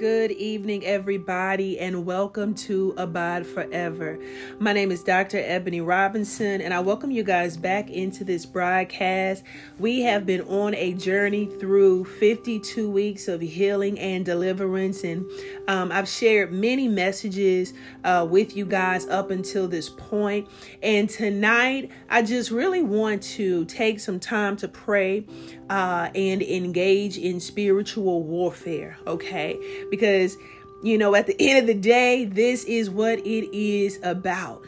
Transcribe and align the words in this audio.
Good 0.00 0.30
evening, 0.30 0.86
everybody, 0.86 1.78
and 1.78 2.06
welcome 2.06 2.54
to 2.54 2.94
Abide 2.96 3.46
Forever. 3.46 4.18
My 4.58 4.72
name 4.72 4.90
is 4.90 5.04
Dr. 5.04 5.36
Ebony 5.44 5.82
Robinson, 5.82 6.62
and 6.62 6.72
I 6.72 6.80
welcome 6.80 7.10
you 7.10 7.22
guys 7.22 7.58
back 7.58 7.90
into 7.90 8.24
this 8.24 8.46
broadcast. 8.46 9.44
We 9.78 10.00
have 10.00 10.24
been 10.24 10.40
on 10.48 10.74
a 10.74 10.94
journey 10.94 11.44
through 11.44 12.06
52 12.06 12.90
weeks 12.90 13.28
of 13.28 13.42
healing 13.42 13.98
and 13.98 14.24
deliverance, 14.24 15.04
and 15.04 15.30
um, 15.68 15.92
I've 15.92 16.08
shared 16.08 16.50
many 16.50 16.88
messages 16.88 17.74
uh, 18.02 18.26
with 18.26 18.56
you 18.56 18.64
guys 18.64 19.06
up 19.06 19.30
until 19.30 19.68
this 19.68 19.90
point. 19.90 20.48
And 20.82 21.10
tonight, 21.10 21.90
I 22.08 22.22
just 22.22 22.50
really 22.50 22.82
want 22.82 23.22
to 23.34 23.66
take 23.66 24.00
some 24.00 24.18
time 24.18 24.56
to 24.56 24.68
pray 24.68 25.26
uh, 25.68 26.10
and 26.14 26.42
engage 26.42 27.18
in 27.18 27.38
spiritual 27.38 28.24
warfare, 28.24 28.96
okay? 29.06 29.58
Because, 29.90 30.36
you 30.82 30.98
know, 30.98 31.14
at 31.14 31.26
the 31.26 31.36
end 31.38 31.58
of 31.58 31.66
the 31.66 31.74
day, 31.74 32.24
this 32.24 32.64
is 32.64 32.90
what 32.90 33.18
it 33.20 33.56
is 33.56 33.98
about. 34.02 34.64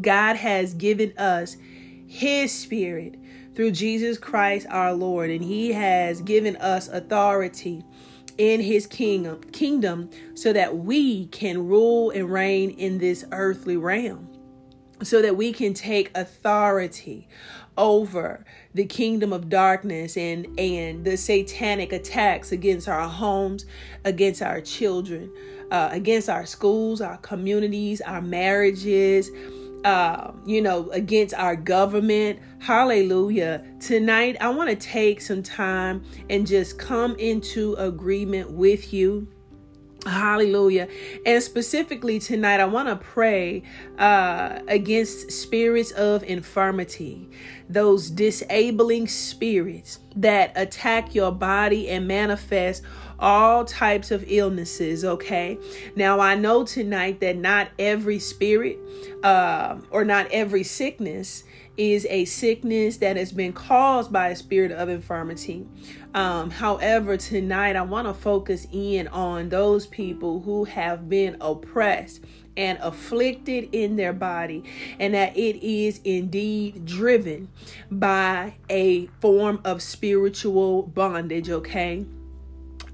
God 0.00 0.36
has 0.36 0.74
given 0.74 1.16
us 1.18 1.56
His 2.06 2.52
Spirit 2.52 3.16
through 3.54 3.72
Jesus 3.72 4.18
Christ 4.18 4.66
our 4.70 4.92
Lord, 4.92 5.30
and 5.30 5.44
He 5.44 5.72
has 5.72 6.20
given 6.20 6.56
us 6.56 6.88
authority 6.88 7.84
in 8.38 8.60
his 8.60 8.86
kingdom 8.86 9.40
kingdom 9.52 10.08
so 10.34 10.52
that 10.52 10.78
we 10.78 11.26
can 11.26 11.68
rule 11.68 12.10
and 12.10 12.32
reign 12.32 12.70
in 12.70 12.98
this 12.98 13.24
earthly 13.30 13.76
realm 13.76 14.26
so 15.02 15.20
that 15.20 15.36
we 15.36 15.52
can 15.52 15.74
take 15.74 16.10
authority 16.14 17.28
over 17.76 18.44
the 18.74 18.84
kingdom 18.84 19.32
of 19.32 19.48
darkness 19.48 20.16
and 20.16 20.46
and 20.58 21.04
the 21.04 21.16
satanic 21.16 21.92
attacks 21.92 22.52
against 22.52 22.88
our 22.88 23.08
homes 23.08 23.64
against 24.04 24.42
our 24.42 24.60
children 24.60 25.32
uh, 25.70 25.88
against 25.90 26.28
our 26.28 26.44
schools 26.44 27.00
our 27.00 27.16
communities 27.18 28.00
our 28.02 28.20
marriages 28.20 29.30
uh, 29.84 30.32
you 30.46 30.62
know 30.62 30.88
against 30.90 31.34
our 31.34 31.56
government. 31.56 32.38
Hallelujah. 32.60 33.64
Tonight 33.80 34.36
i 34.40 34.48
want 34.48 34.70
to 34.70 34.76
take 34.76 35.20
some 35.20 35.42
time 35.42 36.04
and 36.30 36.46
just 36.46 36.78
come 36.78 37.16
into 37.16 37.74
agreement 37.74 38.50
with 38.50 38.92
you 38.92 39.26
Hallelujah. 40.04 40.88
And 41.24 41.40
specifically 41.40 42.18
tonight, 42.18 42.58
I 42.58 42.64
want 42.64 42.88
to 42.88 42.96
pray 42.96 43.62
uh, 43.98 44.58
against 44.66 45.30
spirits 45.30 45.92
of 45.92 46.24
infirmity, 46.24 47.30
those 47.68 48.10
disabling 48.10 49.06
spirits 49.06 50.00
that 50.16 50.52
attack 50.56 51.14
your 51.14 51.30
body 51.30 51.88
and 51.88 52.08
manifest 52.08 52.82
all 53.20 53.64
types 53.64 54.10
of 54.10 54.24
illnesses. 54.26 55.04
Okay. 55.04 55.56
Now, 55.94 56.18
I 56.18 56.34
know 56.34 56.64
tonight 56.64 57.20
that 57.20 57.36
not 57.36 57.68
every 57.78 58.18
spirit 58.18 58.80
uh, 59.22 59.76
or 59.90 60.04
not 60.04 60.26
every 60.32 60.64
sickness 60.64 61.44
is 61.76 62.06
a 62.10 62.24
sickness 62.26 62.98
that 62.98 63.16
has 63.16 63.32
been 63.32 63.52
caused 63.52 64.12
by 64.12 64.28
a 64.28 64.36
spirit 64.36 64.72
of 64.72 64.88
infirmity. 64.88 65.66
Um, 66.14 66.50
however, 66.50 67.16
tonight 67.16 67.76
I 67.76 67.82
want 67.82 68.06
to 68.06 68.14
focus 68.14 68.66
in 68.70 69.08
on 69.08 69.48
those 69.48 69.86
people 69.86 70.40
who 70.40 70.64
have 70.64 71.08
been 71.08 71.36
oppressed 71.40 72.20
and 72.56 72.78
afflicted 72.82 73.70
in 73.72 73.96
their 73.96 74.12
body, 74.12 74.62
and 75.00 75.14
that 75.14 75.34
it 75.36 75.66
is 75.66 76.00
indeed 76.04 76.84
driven 76.84 77.48
by 77.90 78.54
a 78.68 79.06
form 79.20 79.58
of 79.64 79.80
spiritual 79.80 80.82
bondage, 80.82 81.48
okay? 81.48 82.04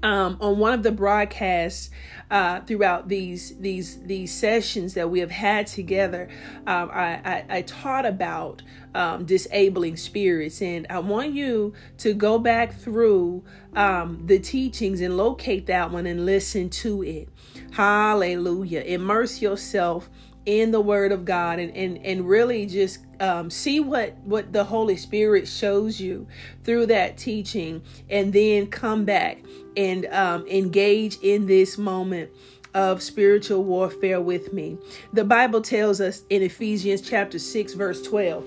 Um, 0.01 0.37
on 0.39 0.59
one 0.59 0.71
of 0.71 0.83
the 0.83 0.93
broadcasts 0.93 1.89
uh, 2.31 2.61
throughout 2.61 3.09
these 3.09 3.57
these 3.57 4.01
these 4.03 4.33
sessions 4.33 4.93
that 4.93 5.09
we 5.09 5.19
have 5.19 5.31
had 5.31 5.67
together, 5.67 6.29
um, 6.65 6.89
I, 6.93 7.19
I, 7.25 7.45
I 7.49 7.61
taught 7.63 8.05
about 8.05 8.61
um, 8.95 9.25
disabling 9.25 9.97
spirits. 9.97 10.61
And 10.61 10.87
I 10.89 10.99
want 10.99 11.33
you 11.33 11.73
to 11.97 12.13
go 12.13 12.39
back 12.39 12.75
through 12.75 13.43
um, 13.75 14.23
the 14.25 14.39
teachings 14.39 15.01
and 15.01 15.17
locate 15.17 15.65
that 15.67 15.91
one 15.91 16.05
and 16.05 16.25
listen 16.25 16.69
to 16.69 17.03
it. 17.03 17.29
Hallelujah. 17.71 18.81
Immerse 18.81 19.41
yourself 19.41 20.09
in 20.45 20.71
the 20.71 20.81
word 20.81 21.11
of 21.11 21.25
God 21.25 21.59
and, 21.59 21.75
and, 21.75 21.97
and 22.05 22.27
really 22.27 22.65
just 22.65 22.99
um, 23.19 23.49
see 23.49 23.79
what, 23.79 24.17
what 24.23 24.53
the 24.53 24.63
Holy 24.63 24.95
Spirit 24.95 25.47
shows 25.47 25.99
you 25.99 26.27
through 26.63 26.87
that 26.87 27.17
teaching 27.17 27.81
and 28.09 28.33
then 28.33 28.67
come 28.67 29.05
back 29.05 29.43
and 29.75 30.05
um, 30.07 30.47
engage 30.47 31.17
in 31.21 31.45
this 31.45 31.77
moment 31.77 32.31
of 32.73 33.01
spiritual 33.01 33.63
warfare 33.63 34.21
with 34.21 34.53
me. 34.53 34.77
The 35.13 35.23
Bible 35.23 35.61
tells 35.61 35.99
us 35.99 36.23
in 36.29 36.41
Ephesians 36.41 37.01
chapter 37.01 37.39
6 37.39 37.73
verse 37.73 38.01
12 38.01 38.45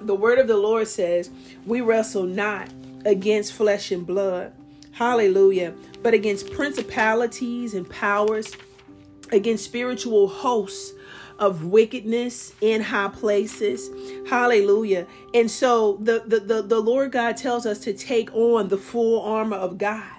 the 0.00 0.14
word 0.14 0.38
of 0.38 0.46
the 0.46 0.56
Lord 0.56 0.88
says, 0.88 1.30
We 1.64 1.80
wrestle 1.80 2.24
not 2.24 2.68
against 3.04 3.52
flesh 3.52 3.90
and 3.90 4.06
blood. 4.06 4.52
Hallelujah. 4.92 5.74
But 6.02 6.14
against 6.14 6.52
principalities 6.52 7.74
and 7.74 7.88
powers, 7.88 8.52
against 9.32 9.64
spiritual 9.64 10.28
hosts 10.28 10.92
of 11.38 11.64
wickedness 11.64 12.54
in 12.60 12.82
high 12.82 13.08
places. 13.08 13.90
Hallelujah. 14.28 15.06
And 15.34 15.50
so 15.50 15.98
the, 16.00 16.22
the, 16.26 16.40
the, 16.40 16.62
the 16.62 16.80
Lord 16.80 17.12
God 17.12 17.36
tells 17.36 17.66
us 17.66 17.78
to 17.80 17.92
take 17.92 18.34
on 18.34 18.68
the 18.68 18.78
full 18.78 19.20
armor 19.22 19.56
of 19.56 19.78
God. 19.78 20.10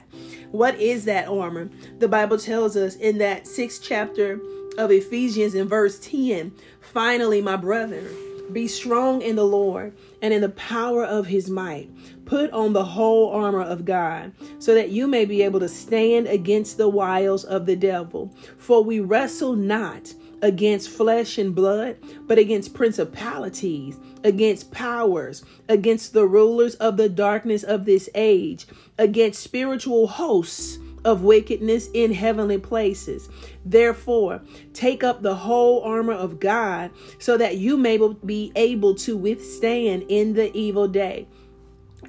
What 0.51 0.79
is 0.79 1.05
that 1.05 1.27
armor? 1.27 1.69
The 1.99 2.07
Bible 2.07 2.37
tells 2.37 2.77
us 2.77 2.95
in 2.95 3.17
that 3.17 3.47
sixth 3.47 3.83
chapter 3.83 4.39
of 4.77 4.91
Ephesians 4.91 5.55
in 5.55 5.67
verse 5.67 5.99
10 5.99 6.53
finally, 6.81 7.41
my 7.41 7.57
brethren, 7.57 8.07
be 8.53 8.67
strong 8.67 9.21
in 9.21 9.35
the 9.35 9.45
Lord 9.45 9.93
and 10.21 10.33
in 10.33 10.41
the 10.41 10.49
power 10.49 11.03
of 11.03 11.27
his 11.27 11.49
might. 11.49 11.89
Put 12.25 12.51
on 12.51 12.73
the 12.73 12.83
whole 12.83 13.29
armor 13.31 13.61
of 13.61 13.85
God, 13.85 14.33
so 14.59 14.73
that 14.73 14.89
you 14.89 15.07
may 15.07 15.25
be 15.25 15.41
able 15.41 15.59
to 15.59 15.69
stand 15.69 16.27
against 16.27 16.77
the 16.77 16.89
wiles 16.89 17.43
of 17.43 17.65
the 17.65 17.75
devil. 17.75 18.35
For 18.57 18.83
we 18.83 18.99
wrestle 18.99 19.55
not 19.55 20.13
against 20.41 20.89
flesh 20.89 21.37
and 21.37 21.55
blood, 21.55 21.97
but 22.27 22.37
against 22.37 22.73
principalities, 22.73 23.97
against 24.23 24.71
powers, 24.71 25.43
against 25.67 26.13
the 26.13 26.27
rulers 26.27 26.75
of 26.75 26.97
the 26.97 27.09
darkness 27.09 27.63
of 27.63 27.85
this 27.85 28.09
age, 28.13 28.67
against 28.97 29.41
spiritual 29.41 30.07
hosts 30.07 30.79
of 31.07 31.23
wickedness 31.23 31.89
in 31.93 32.11
heavenly 32.11 32.57
places. 32.57 33.29
Therefore, 33.63 34.41
take 34.73 35.05
up 35.05 35.21
the 35.21 35.35
whole 35.35 35.81
armor 35.81 36.13
of 36.13 36.39
God 36.39 36.91
so 37.17 37.37
that 37.37 37.55
you 37.55 37.77
may 37.77 37.97
be 38.25 38.51
able 38.57 38.93
to 38.95 39.15
withstand 39.15 40.03
in 40.09 40.33
the 40.33 40.55
evil 40.55 40.89
day. 40.89 41.25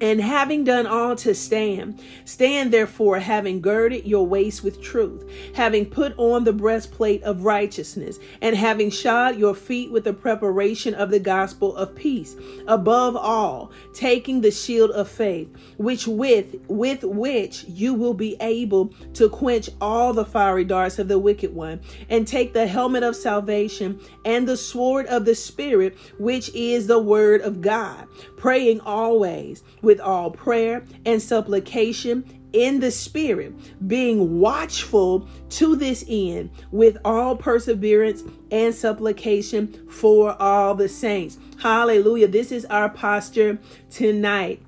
And 0.01 0.21
having 0.21 0.63
done 0.63 0.87
all 0.87 1.15
to 1.17 1.35
stand, 1.35 2.01
stand 2.25 2.71
therefore, 2.71 3.19
having 3.19 3.59
girded 3.59 4.05
your 4.05 4.25
waist 4.25 4.63
with 4.63 4.81
truth, 4.81 5.29
having 5.53 5.85
put 5.85 6.13
on 6.17 6.43
the 6.43 6.53
breastplate 6.53 7.21
of 7.23 7.43
righteousness, 7.43 8.19
and 8.41 8.55
having 8.55 8.89
shod 8.89 9.37
your 9.37 9.53
feet 9.53 9.91
with 9.91 10.05
the 10.05 10.13
preparation 10.13 10.93
of 10.93 11.11
the 11.11 11.19
gospel 11.19 11.75
of 11.75 11.95
peace. 11.95 12.35
Above 12.67 13.15
all, 13.15 13.71
taking 13.93 14.41
the 14.41 14.51
shield 14.51 14.91
of 14.91 15.09
faith, 15.09 15.53
which 15.77 16.07
with 16.07 16.55
with 16.67 17.03
which 17.03 17.65
you 17.65 17.93
will 17.93 18.13
be 18.13 18.37
able 18.39 18.93
to 19.13 19.29
quench 19.29 19.69
all 19.81 20.13
the 20.13 20.25
fiery 20.25 20.63
darts 20.63 20.99
of 20.99 21.07
the 21.07 21.19
wicked 21.19 21.53
one, 21.53 21.79
and 22.09 22.27
take 22.27 22.53
the 22.53 22.67
helmet 22.67 23.03
of 23.03 23.15
salvation 23.15 23.99
and 24.23 24.47
the 24.47 24.57
sword 24.57 25.05
of 25.07 25.25
the 25.25 25.35
spirit, 25.35 25.97
which 26.17 26.49
is 26.53 26.87
the 26.87 26.99
word 26.99 27.41
of 27.41 27.61
God, 27.61 28.07
praying 28.37 28.79
always 28.81 29.63
with 29.89 29.99
all 29.99 30.29
prayer 30.29 30.83
and 31.03 31.19
supplication 31.19 32.23
in 32.53 32.79
the 32.79 32.91
spirit, 32.91 33.51
being 33.87 34.39
watchful 34.39 35.27
to 35.49 35.75
this 35.75 36.05
end 36.07 36.51
with 36.69 36.95
all 37.03 37.35
perseverance 37.35 38.21
and 38.51 38.75
supplication 38.75 39.89
for 39.89 40.39
all 40.39 40.75
the 40.75 40.87
saints. 40.87 41.39
Hallelujah. 41.59 42.27
This 42.27 42.51
is 42.51 42.65
our 42.65 42.87
posture 42.87 43.57
tonight. 43.89 44.61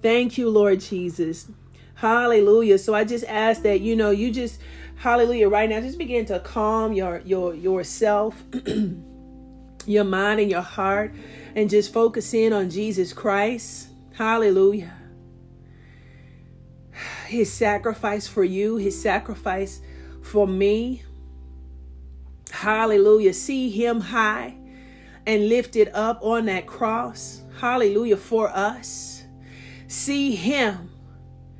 Thank 0.00 0.38
you, 0.38 0.48
Lord 0.48 0.78
Jesus. 0.78 1.50
Hallelujah. 1.96 2.78
So 2.78 2.94
I 2.94 3.02
just 3.02 3.24
ask 3.24 3.62
that 3.62 3.80
you 3.80 3.96
know 3.96 4.10
you 4.10 4.30
just 4.30 4.60
hallelujah 4.94 5.48
right 5.48 5.68
now 5.68 5.80
just 5.80 5.98
begin 5.98 6.24
to 6.26 6.38
calm 6.38 6.92
your 6.92 7.20
your 7.24 7.52
yourself 7.52 8.44
your 9.86 10.04
mind 10.04 10.38
and 10.38 10.48
your 10.48 10.62
heart 10.62 11.12
and 11.56 11.68
just 11.68 11.92
focus 11.92 12.32
in 12.32 12.52
on 12.52 12.70
Jesus 12.70 13.12
Christ. 13.12 13.87
Hallelujah. 14.18 14.94
His 17.28 17.52
sacrifice 17.52 18.26
for 18.26 18.42
you, 18.42 18.76
his 18.76 19.00
sacrifice 19.00 19.80
for 20.22 20.44
me. 20.44 21.04
Hallelujah. 22.50 23.32
See 23.32 23.70
him 23.70 24.00
high 24.00 24.56
and 25.24 25.48
lifted 25.48 25.90
up 25.94 26.18
on 26.20 26.46
that 26.46 26.66
cross. 26.66 27.42
Hallelujah 27.60 28.16
for 28.16 28.48
us. 28.48 29.22
See 29.86 30.34
him 30.34 30.90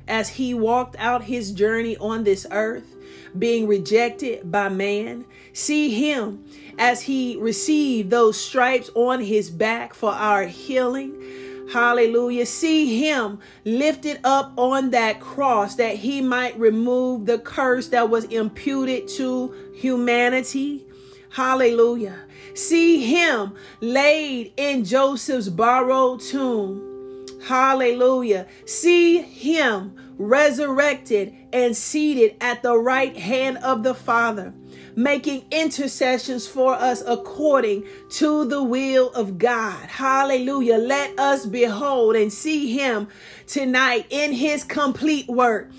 as 0.09 0.27
he 0.27 0.53
walked 0.53 0.97
out 0.99 1.23
his 1.23 1.53
journey 1.53 1.95
on 1.95 2.25
this 2.25 2.45
earth, 2.51 2.93
being 3.37 3.67
rejected 3.67 4.51
by 4.51 4.67
man. 4.67 5.23
See 5.53 5.91
him 5.91 6.43
as 6.77 7.03
he 7.03 7.37
received 7.37 8.09
those 8.09 8.37
stripes 8.37 8.89
on 8.95 9.21
his 9.21 9.49
back 9.49 9.93
for 9.93 10.11
our 10.11 10.43
healing. 10.43 11.47
Hallelujah. 11.71 12.45
See 12.47 12.99
him 12.99 13.39
lifted 13.63 14.19
up 14.23 14.53
on 14.57 14.89
that 14.91 15.19
cross 15.19 15.75
that 15.75 15.97
he 15.97 16.19
might 16.19 16.59
remove 16.59 17.25
the 17.25 17.37
curse 17.37 17.89
that 17.89 18.09
was 18.09 18.25
imputed 18.25 19.07
to 19.09 19.53
humanity. 19.75 20.85
Hallelujah. 21.29 22.19
See 22.55 23.05
him 23.05 23.53
laid 23.81 24.53
in 24.57 24.83
Joseph's 24.83 25.49
borrowed 25.49 26.21
tomb. 26.21 27.27
Hallelujah. 27.45 28.47
See 28.65 29.21
him 29.21 29.95
resurrected 30.17 31.33
and 31.53 31.75
seated 31.75 32.35
at 32.41 32.61
the 32.61 32.77
right 32.77 33.15
hand 33.15 33.57
of 33.59 33.83
the 33.83 33.93
Father, 33.93 34.53
making 34.95 35.45
intercessions 35.51 36.47
for 36.47 36.73
us 36.73 37.03
according 37.05 37.85
to 38.09 38.45
the 38.45 38.63
will 38.63 39.09
of 39.11 39.37
God. 39.37 39.87
Hallelujah. 39.87 40.77
Let 40.77 41.17
us 41.19 41.45
behold 41.45 42.15
and 42.15 42.31
see 42.31 42.71
him 42.71 43.07
tonight 43.47 44.05
in 44.09 44.33
his 44.33 44.63
complete 44.63 45.27
work. 45.27 45.69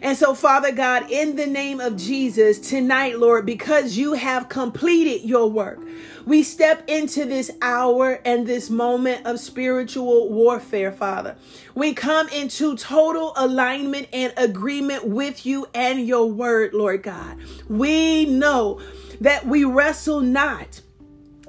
And 0.00 0.16
so, 0.16 0.34
Father 0.34 0.72
God, 0.72 1.10
in 1.10 1.36
the 1.36 1.46
name 1.46 1.80
of 1.80 1.96
Jesus, 1.96 2.58
tonight, 2.58 3.18
Lord, 3.18 3.44
because 3.46 3.96
you 3.96 4.12
have 4.12 4.48
completed 4.48 5.26
your 5.28 5.50
work, 5.50 5.80
we 6.24 6.42
step 6.42 6.84
into 6.88 7.24
this 7.24 7.50
hour 7.62 8.20
and 8.24 8.46
this 8.46 8.70
moment 8.70 9.26
of 9.26 9.40
spiritual 9.40 10.28
warfare, 10.28 10.92
Father. 10.92 11.36
We 11.74 11.94
come 11.94 12.28
into 12.28 12.76
total 12.76 13.32
alignment 13.36 14.08
and 14.12 14.32
agreement 14.36 15.06
with 15.06 15.46
you 15.46 15.66
and 15.74 16.06
your 16.06 16.30
word, 16.30 16.74
Lord 16.74 17.02
God. 17.02 17.38
We 17.68 18.26
know 18.26 18.80
that 19.20 19.46
we 19.46 19.64
wrestle 19.64 20.20
not 20.20 20.80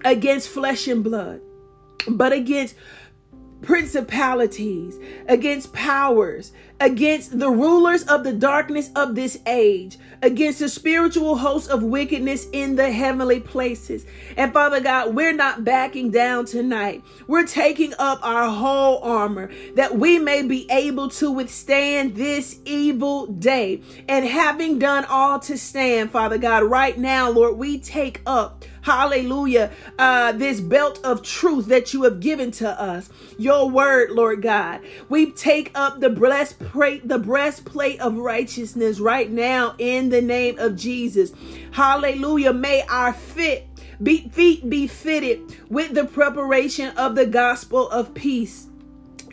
against 0.04 0.50
flesh 0.50 0.88
and 0.88 1.04
blood, 1.04 1.42
but 2.08 2.32
against 2.32 2.76
principalities, 3.62 4.98
against 5.28 5.74
powers, 5.74 6.52
against 6.80 7.38
the 7.40 7.50
rulers 7.50 8.04
of 8.04 8.24
the 8.24 8.32
darkness 8.32 8.90
of 8.96 9.16
this 9.16 9.40
age, 9.46 9.98
against 10.22 10.60
the 10.60 10.70
spiritual 10.70 11.36
hosts 11.36 11.68
of 11.68 11.84
wickedness 11.84 12.48
in 12.54 12.76
the 12.76 12.92
heavenly 12.92 13.40
places. 13.40 14.06
And 14.38 14.54
Father 14.54 14.80
God, 14.80 15.14
we're 15.14 15.34
not 15.34 15.66
backing 15.66 16.12
down 16.12 16.46
tonight. 16.46 17.04
We're 17.28 17.46
taking 17.46 17.94
up 18.00 18.20
our 18.24 18.50
whole 18.50 19.00
armor 19.04 19.50
that 19.76 19.98
we 19.98 20.20
may 20.20 20.42
be 20.42 20.68
able 20.72 21.10
to 21.10 21.32
withstand 21.32 22.16
this 22.16 22.60
evil 22.66 23.28
day. 23.28 23.82
And 24.08 24.26
having 24.26 24.80
done 24.80 25.06
all 25.06 25.40
to 25.40 25.58
stand, 25.58 26.12
Father 26.12 26.38
God, 26.38 26.64
right 26.64 26.98
now, 26.98 27.30
Lord, 27.30 27.58
we 27.58 27.80
take 27.80 28.22
up 28.26 28.64
hallelujah, 28.90 29.72
uh, 30.00 30.32
this 30.32 30.60
belt 30.60 31.00
of 31.04 31.22
truth 31.22 31.68
that 31.68 31.94
you 31.94 32.04
have 32.04 32.20
given 32.20 32.50
to 32.50 32.68
us, 32.82 33.10
your 33.38 33.70
word, 33.70 34.10
Lord 34.10 34.42
God. 34.42 34.82
We 35.10 35.32
take 35.32 35.72
up 35.76 36.00
the 36.00 36.10
breastplate, 36.10 37.08
the 37.08 37.20
breastplate 37.20 38.00
of 38.02 38.18
righteousness 38.18 39.00
right 39.00 39.30
now 39.30 39.76
in 39.78 40.10
the 40.10 40.24
name 40.24 40.58
of 40.58 40.76
Jesus. 40.76 41.34
Hallelujah. 41.72 42.52
May 42.52 42.82
our 42.90 43.14
fit 43.14 43.68
be, 44.02 44.28
feet 44.30 44.68
be 44.68 44.88
fitted 44.88 45.56
with 45.70 45.94
the 45.94 46.06
preparation 46.06 46.90
of 46.98 47.14
the 47.14 47.28
gospel 47.28 47.88
of 47.90 48.16
peace 48.16 48.70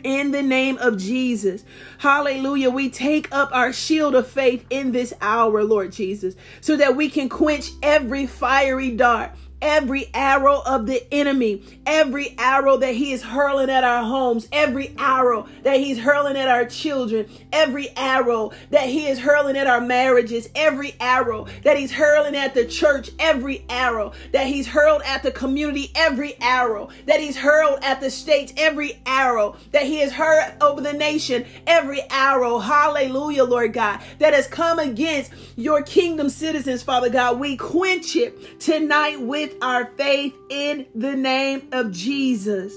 in 0.03 0.29
the 0.29 0.43
name 0.43 0.77
of 0.77 0.97
Jesus. 0.97 1.63
Hallelujah. 1.97 2.69
We 2.69 2.89
take 2.91 3.33
up 3.33 3.49
our 3.51 3.73
shield 3.73 4.13
of 4.13 4.27
faith 4.27 4.65
in 4.69 4.91
this 4.91 5.15
hour, 5.19 5.63
Lord 5.63 5.91
Jesus, 5.91 6.35
so 6.61 6.77
that 6.77 6.95
we 6.95 7.09
can 7.09 7.27
quench 7.27 7.71
every 7.81 8.27
fiery 8.27 8.91
dart 8.91 9.31
every 9.61 10.09
arrow 10.13 10.61
of 10.65 10.85
the 10.85 11.05
enemy, 11.13 11.63
every 11.85 12.35
arrow 12.37 12.77
that 12.77 12.95
he 12.95 13.11
is 13.11 13.23
hurling 13.23 13.69
at 13.69 13.83
our 13.83 14.03
homes, 14.03 14.47
every 14.51 14.93
arrow 14.97 15.47
that 15.63 15.79
he's 15.79 15.97
hurling 15.97 16.37
at 16.37 16.47
our 16.47 16.65
children, 16.65 17.27
every 17.51 17.89
arrow 17.97 18.51
that 18.69 18.87
he 18.87 19.07
is 19.07 19.19
hurling 19.19 19.57
at 19.57 19.67
our 19.67 19.81
marriages, 19.81 20.49
every 20.55 20.95
arrow 20.99 21.45
that 21.63 21.77
he's 21.77 21.91
hurling 21.91 22.35
at 22.35 22.53
the 22.53 22.65
church, 22.65 23.11
every 23.19 23.65
arrow 23.69 24.11
that 24.31 24.47
he's 24.47 24.67
hurled 24.67 25.01
at 25.03 25.23
the 25.23 25.31
community, 25.31 25.91
every 25.95 26.35
arrow 26.41 26.89
that 27.05 27.19
he's 27.19 27.37
hurled 27.37 27.79
at 27.83 27.99
the 28.01 28.09
states, 28.09 28.53
every 28.57 28.99
arrow 29.05 29.55
that 29.71 29.83
he 29.83 29.99
has 29.99 30.11
hurled 30.11 30.53
over 30.61 30.81
the 30.81 30.93
nation, 30.93 31.45
every 31.65 32.01
arrow, 32.09 32.59
hallelujah, 32.59 33.43
Lord 33.43 33.73
God, 33.73 34.01
that 34.19 34.33
has 34.33 34.47
come 34.47 34.79
against 34.79 35.31
your 35.55 35.81
kingdom 35.81 36.29
citizens, 36.29 36.83
Father 36.83 37.09
God, 37.09 37.39
we 37.39 37.57
quench 37.57 38.15
it 38.15 38.59
tonight 38.59 39.19
with 39.21 39.46
our 39.61 39.85
faith 39.97 40.35
in 40.49 40.85
the 40.95 41.15
name 41.15 41.67
of 41.71 41.91
Jesus. 41.91 42.73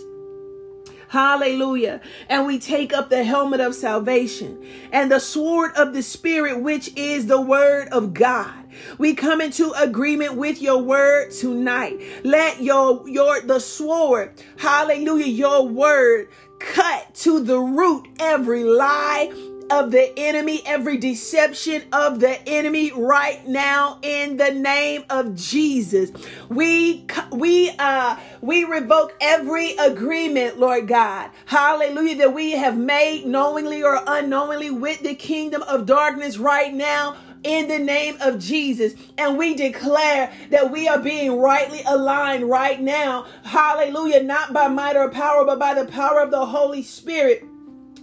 Hallelujah. 1.11 2.01
And 2.29 2.47
we 2.47 2.61
take 2.61 2.93
up 2.93 3.11
the 3.11 3.25
helmet 3.25 3.61
of 3.61 3.75
salvation 3.75 4.65
and 4.93 5.11
the 5.11 5.19
sword 5.19 5.73
of 5.77 5.93
the 5.93 6.05
Spirit, 6.05 6.63
which 6.63 6.93
is 6.97 7.27
the 7.27 7.41
word 7.41 7.89
of 7.89 8.15
God. 8.15 8.55
We 8.97 9.15
come 9.15 9.41
into 9.41 9.73
agreement 9.73 10.37
with 10.37 10.63
your 10.63 10.79
word 10.81 11.33
tonight. 11.33 12.01
Let 12.23 12.63
your 12.63 13.09
your 13.09 13.41
the 13.41 13.59
sword, 13.59 14.41
hallelujah, 14.57 15.27
your 15.27 15.67
word 15.67 16.29
cut 16.61 17.13
to 17.15 17.43
the 17.43 17.59
root 17.59 18.07
every 18.21 18.63
lie 18.63 19.33
of 19.71 19.91
the 19.91 20.13
enemy, 20.19 20.63
every 20.67 20.97
deception 20.97 21.83
of 21.93 22.21
the 22.21 22.41
enemy 22.49 22.93
right 22.93 23.47
now 23.47 23.99
in 24.03 24.37
the 24.37 24.51
name 24.51 25.05
of 25.11 25.37
Jesus. 25.37 26.11
We 26.49 27.07
we 27.31 27.71
uh 27.79 28.17
we 28.41 28.65
revoke 28.65 29.15
every 29.21 29.77
agreement, 29.77 30.59
Lord 30.59 30.89
God. 30.89 31.31
Hallelujah 31.47 32.17
that 32.17 32.35
we 32.35 32.53
have 32.53 32.77
made 32.77 33.27
knowingly 33.27 33.83
or 33.83 34.01
unknowingly 34.07 34.71
with 34.71 35.01
the 35.03 35.15
kingdom 35.15 35.63
of 35.63 35.87
darkness 35.87 36.39
right 36.39 36.73
now 36.73 37.17
in 37.43 37.69
the 37.69 37.79
name 37.79 38.17
of 38.21 38.39
Jesus. 38.39 38.95
And 39.17 39.39
we 39.39 39.55
declare 39.55 40.33
that 40.51 40.71
we 40.71 40.89
are 40.89 40.99
being 40.99 41.39
rightly 41.39 41.81
aligned 41.87 42.49
right 42.49 42.81
now. 42.81 43.27
Hallelujah. 43.45 44.23
Not 44.23 44.53
by 44.53 44.69
might 44.69 44.97
or 44.97 45.11
power, 45.11 45.45
but 45.45 45.59
by 45.59 45.75
the 45.75 45.87
power 45.91 46.21
of 46.21 46.31
the 46.31 46.45
Holy 46.47 46.83
Spirit 46.83 47.45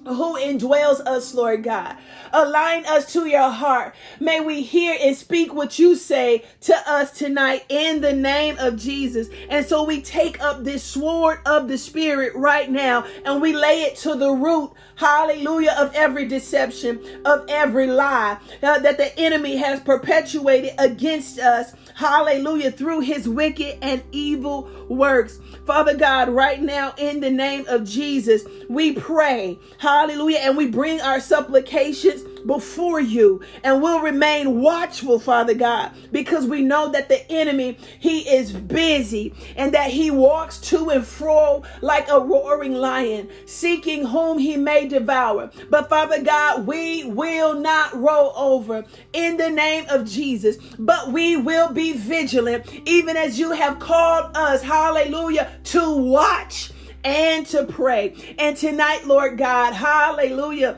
who 0.08 0.38
indwells 0.38 1.00
us, 1.06 1.34
Lord 1.34 1.64
God. 1.64 1.98
Align 2.34 2.86
us 2.86 3.12
to 3.14 3.26
your 3.28 3.50
heart. 3.50 3.96
May 4.20 4.40
we 4.40 4.62
hear 4.62 4.98
and 5.02 5.16
speak 5.16 5.54
what 5.54 5.80
you 5.80 5.96
say 5.96 6.46
to 6.62 6.76
us 6.86 7.12
tonight 7.12 7.66
in 7.70 8.02
the 8.02 8.14
name 8.14 8.58
of 8.60 8.78
Jesus. 8.78 9.30
And 9.50 9.66
so 9.66 9.84
we 9.84 10.02
take 10.02 10.42
up 10.42 10.64
this 10.64 10.84
sword 10.84 11.40
of 11.46 11.68
the 11.68 11.78
Spirit 11.78 12.36
right 12.36 12.70
now 12.70 13.06
and 13.26 13.42
we 13.42 13.54
lay 13.54 13.84
it 13.84 13.96
to 13.98 14.16
the 14.16 14.32
root, 14.32 14.74
hallelujah, 14.96 15.76
of 15.78 15.94
every 15.94 16.28
deception, 16.28 17.22
of 17.26 17.46
every 17.48 17.88
lie 17.88 18.40
uh, 18.64 18.80
that 18.80 18.98
the 18.98 19.18
enemy 19.20 19.58
has 19.58 19.80
perpetuated 19.80 20.74
against 20.78 21.40
us 21.40 21.74
hallelujah, 21.98 22.72
through 22.72 23.00
his 23.00 23.28
wicked 23.28 23.76
and 23.82 24.04
evil 24.12 24.70
works. 24.88 25.40
Father 25.66 25.98
God, 25.98 26.30
right 26.30 26.62
now 26.62 26.94
in 26.98 27.20
the 27.20 27.32
name 27.32 27.66
of 27.68 27.84
Jesus, 27.84 28.44
we 28.70 28.94
pray, 28.94 29.58
hallelujah, 29.80 29.97
and 29.98 30.56
we 30.56 30.68
bring 30.68 31.02
our 31.02 31.20
supplications 31.20 32.22
before 32.46 33.02
you 33.02 33.42
and 33.64 33.82
we'll 33.82 34.00
remain 34.00 34.62
watchful, 34.62 35.20
Father 35.20 35.56
God, 35.56 35.92
because 36.12 36.46
we 36.46 36.62
know 36.62 36.92
that 36.92 37.10
the 37.10 37.30
enemy, 37.32 37.78
he 38.00 38.20
is 38.30 38.52
busy 38.52 39.34
and 39.56 39.74
that 39.74 39.90
he 39.90 40.12
walks 40.12 40.60
to 40.60 40.90
and 40.92 41.06
fro 41.06 41.64
like 41.82 42.08
a 42.10 42.20
roaring 42.20 42.74
lion, 42.74 43.30
seeking 43.46 44.06
whom 44.06 44.38
he 44.38 44.56
may 44.56 44.88
devour. 44.88 45.52
But 45.70 45.90
Father 45.90 46.24
God, 46.24 46.68
we 46.68 47.04
will 47.06 47.56
not 47.56 47.96
roll 48.00 48.34
over 48.36 48.86
in 49.14 49.38
the 49.38 49.50
name 49.50 49.86
of 49.90 50.06
Jesus, 50.06 50.58
but 50.78 51.12
we 51.12 51.38
will 51.38 51.74
be 51.74 51.94
vigilant, 51.94 52.70
even 52.86 53.18
as 53.18 53.40
you 53.40 53.52
have 53.52 53.80
called 53.80 54.38
us, 54.38 54.62
hallelujah, 54.62 55.52
to 55.66 55.92
watch 55.98 56.72
and 57.08 57.46
to 57.48 57.64
pray. 57.66 58.16
And 58.38 58.56
tonight, 58.58 59.08
Lord 59.08 59.38
God, 59.38 59.74
hallelujah 59.74 60.78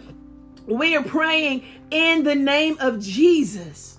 we 0.70 0.96
are 0.96 1.04
praying 1.04 1.64
in 1.90 2.24
the 2.24 2.36
name 2.36 2.78
of 2.80 3.00
Jesus. 3.00 3.98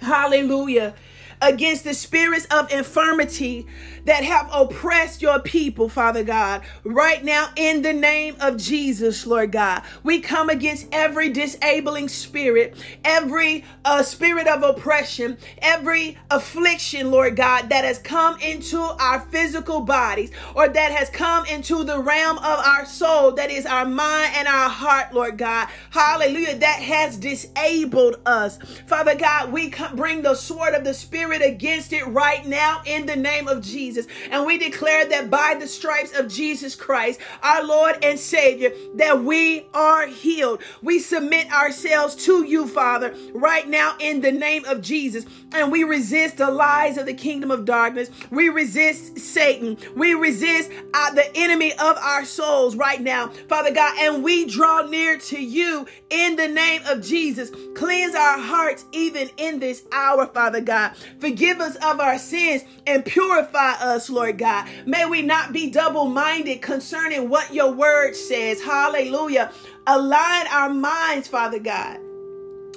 Hallelujah. 0.00 0.94
Against 1.40 1.84
the 1.84 1.94
spirits 1.94 2.46
of 2.46 2.70
infirmity 2.72 3.66
that 4.04 4.24
have 4.24 4.48
oppressed 4.52 5.20
your 5.20 5.40
people, 5.40 5.88
Father 5.88 6.22
God. 6.22 6.62
Right 6.84 7.24
now, 7.24 7.50
in 7.56 7.82
the 7.82 7.92
name 7.92 8.36
of 8.40 8.56
Jesus, 8.56 9.26
Lord 9.26 9.52
God, 9.52 9.82
we 10.02 10.20
come 10.20 10.48
against 10.48 10.86
every 10.92 11.28
disabling 11.28 12.08
spirit, 12.08 12.76
every 13.04 13.64
uh, 13.84 14.02
spirit 14.02 14.46
of 14.46 14.62
oppression, 14.62 15.36
every 15.58 16.16
affliction, 16.30 17.10
Lord 17.10 17.36
God, 17.36 17.68
that 17.70 17.84
has 17.84 17.98
come 17.98 18.38
into 18.40 18.78
our 18.78 19.20
physical 19.20 19.80
bodies 19.80 20.30
or 20.54 20.68
that 20.68 20.92
has 20.92 21.10
come 21.10 21.44
into 21.46 21.82
the 21.84 22.00
realm 22.00 22.38
of 22.38 22.44
our 22.44 22.86
soul, 22.86 23.32
that 23.32 23.50
is 23.50 23.66
our 23.66 23.84
mind 23.84 24.32
and 24.36 24.46
our 24.46 24.70
heart, 24.70 25.12
Lord 25.12 25.36
God. 25.36 25.68
Hallelujah. 25.90 26.58
That 26.58 26.80
has 26.80 27.16
disabled 27.16 28.20
us. 28.24 28.58
Father 28.86 29.16
God, 29.16 29.52
we 29.52 29.72
bring 29.94 30.22
the 30.22 30.34
sword 30.34 30.74
of 30.74 30.84
the 30.84 30.94
Spirit 30.94 31.25
against 31.32 31.92
it 31.92 32.04
right 32.06 32.44
now 32.46 32.82
in 32.84 33.06
the 33.06 33.16
name 33.16 33.48
of 33.48 33.62
Jesus. 33.62 33.76
Jesus. 33.96 34.06
And 34.30 34.46
we 34.46 34.58
declare 34.58 35.06
that 35.06 35.30
by 35.30 35.56
the 35.58 35.66
stripes 35.66 36.16
of 36.18 36.28
Jesus 36.28 36.74
Christ, 36.74 37.20
our 37.42 37.64
Lord 37.64 38.02
and 38.02 38.18
Savior, 38.18 38.72
that 38.94 39.22
we 39.22 39.66
are 39.74 40.06
healed. 40.06 40.62
We 40.82 40.98
submit 40.98 41.52
ourselves 41.52 42.14
to 42.26 42.44
you, 42.44 42.66
Father, 42.66 43.14
right 43.34 43.68
now 43.68 43.96
in 44.00 44.20
the 44.20 44.32
name 44.32 44.64
of 44.64 44.80
Jesus. 44.80 45.26
And 45.52 45.70
we 45.70 45.84
resist 45.84 46.38
the 46.38 46.50
lies 46.50 46.96
of 46.96 47.06
the 47.06 47.14
kingdom 47.14 47.50
of 47.50 47.64
darkness. 47.64 48.10
We 48.30 48.48
resist 48.48 49.18
Satan. 49.18 49.76
We 49.94 50.14
resist 50.14 50.70
uh, 50.94 51.12
the 51.12 51.30
enemy 51.36 51.72
of 51.72 51.96
our 51.98 52.24
souls 52.24 52.76
right 52.76 53.00
now, 53.00 53.28
Father 53.48 53.72
God. 53.72 53.96
And 53.98 54.24
we 54.24 54.46
draw 54.46 54.82
near 54.82 55.18
to 55.18 55.40
you 55.40 55.86
in 56.10 56.36
the 56.36 56.48
name 56.48 56.82
of 56.86 57.02
Jesus. 57.02 57.50
Cleanse 57.74 58.14
our 58.14 58.38
hearts 58.38 58.84
even 58.92 59.30
in 59.36 59.60
this 59.60 59.84
hour, 59.92 60.26
Father 60.26 60.60
God. 60.60 60.96
Forgive 61.18 61.60
us 61.60 61.76
of 61.76 62.00
our 62.00 62.18
sins 62.18 62.62
and 62.86 63.04
purify 63.04 63.72
us, 63.72 64.10
Lord 64.10 64.38
God. 64.38 64.68
May 64.86 65.06
we 65.06 65.22
not 65.22 65.52
be 65.52 65.70
double 65.70 66.06
minded 66.06 66.62
concerning 66.62 67.28
what 67.28 67.54
your 67.54 67.72
word 67.72 68.14
says. 68.14 68.62
Hallelujah. 68.62 69.52
Align 69.86 70.46
our 70.48 70.70
minds, 70.70 71.28
Father 71.28 71.58
God. 71.58 71.98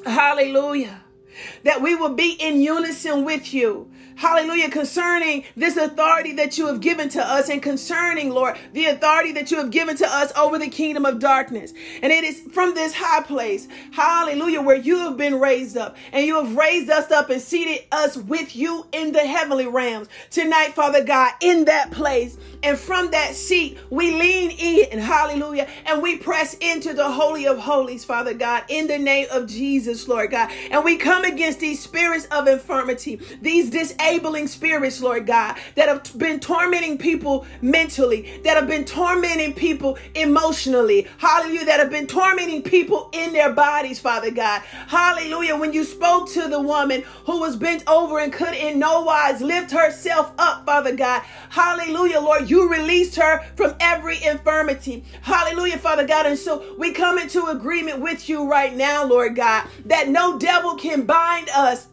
Hallelujah. 0.05 1.01
That 1.63 1.81
we 1.81 1.95
will 1.95 2.13
be 2.13 2.31
in 2.31 2.62
unison 2.62 3.25
with 3.25 3.53
you. 3.53 3.89
Hallelujah. 4.19 4.69
Concerning 4.69 5.45
this 5.55 5.77
authority 5.77 6.33
that 6.33 6.57
you 6.57 6.67
have 6.67 6.81
given 6.81 7.07
to 7.07 7.25
us 7.25 7.48
and 7.50 7.63
concerning, 7.63 8.31
Lord, 8.31 8.57
the 8.74 8.88
authority 8.88 9.31
that 9.31 9.50
you 9.50 9.55
have 9.55 9.71
given 9.71 9.95
to 9.95 10.05
us 10.05 10.36
over 10.38 10.59
the 10.59 10.67
kingdom 10.67 11.05
of 11.05 11.19
darkness. 11.19 11.71
And 12.01 12.12
it 12.12 12.25
is 12.25 12.41
from 12.51 12.74
this 12.75 12.93
high 12.93 13.24
place, 13.24 13.69
hallelujah, 13.93 14.62
where 14.62 14.75
you 14.75 14.98
have 14.98 15.15
been 15.15 15.39
raised 15.39 15.77
up 15.77 15.95
and 16.12 16.25
you 16.25 16.36
have 16.36 16.53
raised 16.57 16.89
us 16.89 17.12
up 17.12 17.29
and 17.29 17.41
seated 17.41 17.86
us 17.93 18.17
with 18.17 18.57
you 18.57 18.88
in 18.91 19.13
the 19.13 19.25
heavenly 19.25 19.67
realms. 19.67 20.09
Tonight, 20.31 20.74
Father 20.74 21.01
God, 21.01 21.31
in 21.39 21.63
that 21.65 21.91
place 21.91 22.38
and 22.62 22.77
from 22.77 23.12
that 23.12 23.36
seat, 23.36 23.77
we 23.89 24.12
lean 24.12 24.51
in, 24.51 25.00
hallelujah, 25.00 25.69
and 25.86 26.01
we 26.01 26.17
press 26.17 26.55
into 26.55 26.93
the 26.93 27.09
Holy 27.09 27.48
of 27.48 27.57
Holies, 27.57 28.03
Father 28.03 28.33
God, 28.33 28.65
in 28.67 28.88
the 28.88 28.98
name 28.98 29.27
of 29.31 29.48
Jesus, 29.48 30.09
Lord 30.09 30.31
God. 30.31 30.51
And 30.71 30.83
we 30.83 30.98
come 30.98 31.18
against 31.25 31.59
these 31.59 31.79
spirits 31.81 32.25
of 32.31 32.47
infirmity, 32.47 33.19
these 33.41 33.69
disabling 33.69 34.47
spirits, 34.47 35.01
Lord 35.01 35.25
God, 35.27 35.57
that 35.75 35.88
have 35.88 36.17
been 36.17 36.39
tormenting 36.39 36.97
people 36.97 37.45
mentally, 37.61 38.41
that 38.43 38.55
have 38.55 38.67
been 38.67 38.85
tormenting 38.85 39.53
people 39.53 39.97
emotionally. 40.15 41.07
Hallelujah. 41.17 41.65
That 41.65 41.79
have 41.79 41.89
been 41.89 42.07
tormenting 42.07 42.61
people 42.63 43.09
in 43.13 43.33
their 43.33 43.53
bodies, 43.53 43.99
Father 43.99 44.31
God. 44.31 44.61
Hallelujah. 44.61 45.55
When 45.55 45.73
you 45.73 45.83
spoke 45.83 46.29
to 46.31 46.47
the 46.47 46.61
woman 46.61 47.03
who 47.25 47.39
was 47.39 47.55
bent 47.55 47.83
over 47.88 48.19
and 48.19 48.31
could 48.31 48.53
in 48.53 48.79
no 48.79 49.01
wise 49.01 49.41
lift 49.41 49.71
herself 49.71 50.31
up, 50.38 50.65
Father 50.65 50.95
God. 50.95 51.21
Hallelujah, 51.49 52.19
Lord. 52.19 52.49
You 52.49 52.69
released 52.69 53.15
her 53.15 53.43
from 53.55 53.75
every 53.79 54.23
infirmity. 54.23 55.03
Hallelujah, 55.21 55.77
Father 55.77 56.05
God. 56.05 56.25
And 56.25 56.38
so 56.38 56.75
we 56.77 56.91
come 56.91 57.17
into 57.17 57.45
agreement 57.47 57.99
with 57.99 58.29
you 58.29 58.49
right 58.49 58.75
now, 58.75 59.05
Lord 59.05 59.35
God, 59.35 59.67
that 59.85 60.09
no 60.09 60.38
devil 60.38 60.75
can 60.75 61.05
bind 61.10 61.50
us 61.50 61.88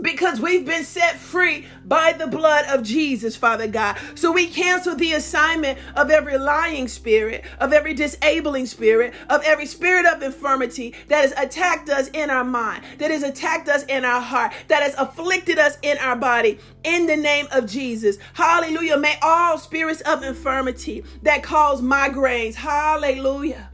because 0.00 0.40
we've 0.40 0.64
been 0.64 0.84
set 0.84 1.16
free 1.16 1.66
by 1.84 2.14
the 2.14 2.26
blood 2.26 2.64
of 2.66 2.82
Jesus, 2.82 3.36
Father 3.36 3.66
God. 3.66 3.98
So 4.14 4.32
we 4.32 4.46
cancel 4.46 4.94
the 4.94 5.12
assignment 5.12 5.78
of 5.96 6.10
every 6.10 6.38
lying 6.38 6.88
spirit, 6.88 7.44
of 7.60 7.74
every 7.74 7.92
disabling 7.92 8.64
spirit, 8.64 9.12
of 9.28 9.42
every 9.42 9.66
spirit 9.66 10.06
of 10.06 10.22
infirmity 10.22 10.94
that 11.08 11.20
has 11.20 11.32
attacked 11.32 11.90
us 11.90 12.08
in 12.14 12.30
our 12.30 12.44
mind, 12.44 12.84
that 12.96 13.10
has 13.10 13.22
attacked 13.22 13.68
us 13.68 13.84
in 13.84 14.06
our 14.06 14.20
heart, 14.20 14.54
that 14.68 14.82
has 14.82 14.94
afflicted 14.94 15.58
us 15.58 15.76
in 15.82 15.98
our 15.98 16.16
body. 16.16 16.58
In 16.84 17.06
the 17.06 17.16
name 17.16 17.48
of 17.52 17.66
Jesus. 17.66 18.16
Hallelujah. 18.32 18.96
May 18.96 19.18
all 19.20 19.58
spirits 19.58 20.00
of 20.02 20.22
infirmity 20.22 21.04
that 21.22 21.42
cause 21.42 21.82
migraines, 21.82 22.54
hallelujah, 22.54 23.68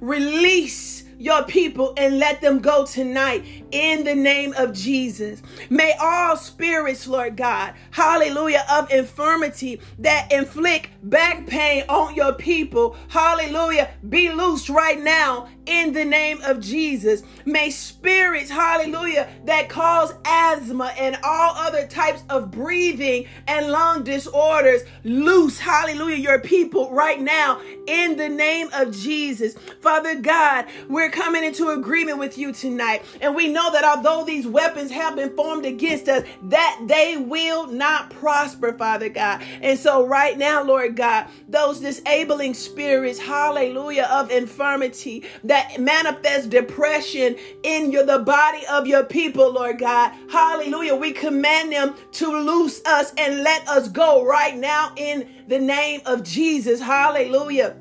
release 0.00 1.05
your 1.18 1.42
people 1.44 1.94
and 1.96 2.18
let 2.18 2.40
them 2.40 2.60
go 2.60 2.84
tonight 2.84 3.44
in 3.70 4.04
the 4.04 4.14
name 4.14 4.54
of 4.56 4.72
Jesus. 4.72 5.42
May 5.70 5.94
all 6.00 6.36
spirits, 6.36 7.06
Lord 7.06 7.36
God, 7.36 7.74
hallelujah, 7.90 8.64
of 8.70 8.90
infirmity 8.90 9.80
that 9.98 10.30
inflict 10.32 10.90
back 11.08 11.46
pain 11.46 11.84
on 11.88 12.14
your 12.14 12.32
people, 12.32 12.96
hallelujah, 13.08 13.90
be 14.08 14.30
loosed 14.30 14.68
right 14.68 15.00
now 15.00 15.48
in 15.66 15.92
the 15.92 16.04
name 16.04 16.40
of 16.42 16.60
Jesus. 16.60 17.22
May 17.44 17.70
spirits, 17.70 18.50
hallelujah, 18.50 19.28
that 19.44 19.68
cause 19.68 20.14
asthma 20.24 20.92
and 20.98 21.16
all 21.22 21.54
other 21.56 21.86
types 21.86 22.22
of 22.28 22.50
breathing 22.50 23.26
and 23.46 23.70
lung 23.70 24.02
disorders 24.02 24.82
loose, 25.04 25.58
hallelujah, 25.58 26.16
your 26.16 26.40
people 26.40 26.90
right 26.90 27.20
now 27.20 27.60
in 27.86 28.16
the 28.16 28.28
name 28.28 28.68
of 28.74 28.92
Jesus. 28.96 29.54
Father 29.80 30.20
God, 30.20 30.66
we're 30.88 31.10
coming 31.10 31.44
into 31.44 31.70
agreement 31.70 32.18
with 32.18 32.38
you 32.38 32.52
tonight, 32.52 33.04
and 33.20 33.34
we 33.34 33.48
know 33.48 33.70
that 33.72 33.84
although 33.84 34.24
these 34.24 34.46
weapons 34.46 34.90
have 34.90 35.16
been 35.16 35.34
formed 35.36 35.64
against 35.64 36.08
us, 36.08 36.24
that 36.44 36.80
they 36.86 37.16
will 37.16 37.66
not 37.68 38.10
prosper, 38.10 38.72
Father 38.72 39.08
God. 39.08 39.42
And 39.62 39.78
so, 39.78 40.06
right 40.06 40.36
now, 40.36 40.62
Lord 40.62 40.95
God, 40.96 41.28
those 41.48 41.80
disabling 41.80 42.54
spirits, 42.54 43.18
hallelujah, 43.18 44.08
of 44.10 44.30
infirmity 44.30 45.24
that 45.44 45.78
manifest 45.78 46.50
depression 46.50 47.36
in 47.62 47.92
your, 47.92 48.04
the 48.04 48.18
body 48.18 48.62
of 48.70 48.86
your 48.86 49.04
people, 49.04 49.52
Lord 49.52 49.78
God, 49.78 50.12
hallelujah, 50.30 50.94
we 50.94 51.12
command 51.12 51.72
them 51.72 51.94
to 52.12 52.26
loose 52.26 52.82
us 52.84 53.12
and 53.16 53.42
let 53.42 53.68
us 53.68 53.88
go 53.88 54.24
right 54.24 54.56
now 54.56 54.92
in 54.96 55.28
the 55.48 55.58
name 55.58 56.00
of 56.06 56.22
Jesus, 56.22 56.80
hallelujah. 56.80 57.76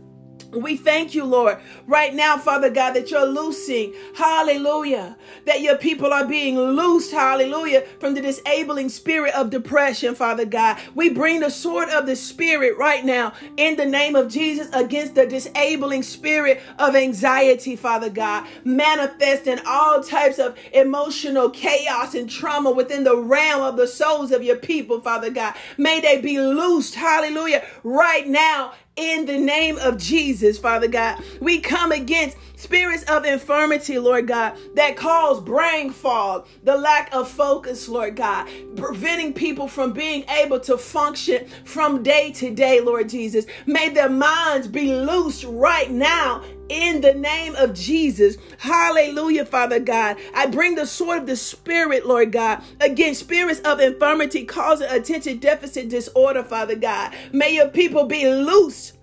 We 0.55 0.77
thank 0.77 1.13
you, 1.13 1.25
Lord, 1.25 1.57
right 1.85 2.13
now, 2.13 2.37
Father 2.37 2.69
God, 2.69 2.93
that 2.93 3.11
you're 3.11 3.27
loosing, 3.27 3.93
hallelujah, 4.15 5.17
that 5.45 5.61
your 5.61 5.77
people 5.77 6.13
are 6.13 6.25
being 6.25 6.57
loosed, 6.57 7.11
hallelujah, 7.11 7.85
from 7.99 8.13
the 8.13 8.21
disabling 8.21 8.89
spirit 8.89 9.33
of 9.35 9.49
depression, 9.49 10.15
Father 10.15 10.45
God. 10.45 10.79
We 10.93 11.09
bring 11.09 11.41
the 11.41 11.49
sword 11.49 11.89
of 11.89 12.05
the 12.05 12.15
Spirit 12.15 12.77
right 12.77 13.03
now 13.03 13.33
in 13.57 13.75
the 13.75 13.85
name 13.85 14.15
of 14.15 14.31
Jesus 14.31 14.69
against 14.73 15.15
the 15.15 15.25
disabling 15.25 16.03
spirit 16.03 16.61
of 16.79 16.95
anxiety, 16.95 17.75
Father 17.75 18.09
God, 18.09 18.47
manifesting 18.63 19.59
all 19.67 20.01
types 20.01 20.39
of 20.39 20.57
emotional 20.73 21.49
chaos 21.49 22.15
and 22.15 22.29
trauma 22.29 22.71
within 22.71 23.03
the 23.03 23.17
realm 23.17 23.61
of 23.61 23.77
the 23.77 23.87
souls 23.87 24.31
of 24.31 24.43
your 24.43 24.57
people, 24.57 25.01
Father 25.01 25.29
God. 25.29 25.53
May 25.77 25.99
they 25.99 26.21
be 26.21 26.39
loosed, 26.39 26.95
hallelujah, 26.95 27.65
right 27.83 28.27
now 28.27 28.73
in 28.95 29.25
the 29.25 29.37
name 29.37 29.77
of 29.77 29.97
Jesus, 29.97 30.57
Father 30.57 30.87
God. 30.87 31.21
We 31.41 31.59
come 31.59 31.91
against 31.91 32.37
spirits 32.55 33.03
of 33.03 33.25
infirmity, 33.25 33.99
Lord 33.99 34.27
God, 34.27 34.57
that 34.75 34.95
cause 34.95 35.41
brain 35.41 35.91
fog, 35.91 36.47
the 36.63 36.77
lack 36.77 37.13
of 37.13 37.29
focus, 37.29 37.89
Lord 37.89 38.15
God, 38.15 38.47
preventing 38.75 39.33
people 39.33 39.67
from 39.67 39.91
being 39.91 40.23
able 40.29 40.59
to 40.61 40.77
function 40.77 41.47
from 41.65 42.03
day 42.03 42.31
to 42.33 42.51
day, 42.51 42.79
Lord 42.79 43.09
Jesus. 43.09 43.45
May 43.65 43.89
their 43.89 44.09
minds 44.09 44.67
be 44.67 44.93
loosed 44.93 45.43
right 45.43 45.91
now 45.91 46.43
in 46.69 47.01
the 47.01 47.13
name 47.13 47.55
of 47.55 47.73
Jesus. 47.73 48.37
Hallelujah, 48.57 49.45
Father 49.45 49.79
God. 49.79 50.17
I 50.33 50.47
bring 50.47 50.75
the 50.75 50.85
sword 50.85 51.19
of 51.19 51.27
the 51.27 51.35
Spirit, 51.35 52.05
Lord 52.05 52.31
God, 52.31 52.61
against 52.79 53.21
spirits 53.21 53.59
of 53.61 53.79
infirmity 53.79 54.45
causing 54.45 54.89
attention 54.89 55.37
deficit 55.37 55.89
disorder, 55.89 56.43
Father 56.43 56.75
God. 56.75 57.13
May 57.31 57.55
your 57.55 57.69
people 57.69 58.05
be 58.05 58.27
loose 58.27 58.93